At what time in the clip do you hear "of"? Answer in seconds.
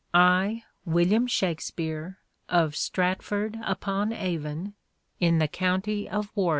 2.49-2.75, 6.09-6.31